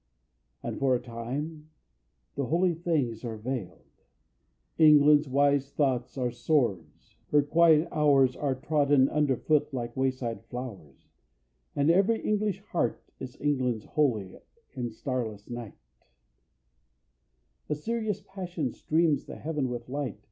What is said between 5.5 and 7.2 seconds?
thoughts are swords;